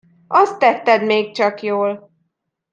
Azt 0.27 0.59
tetted 0.59 1.05
még 1.05 1.33
csak 1.33 1.61
jól! 1.61 2.09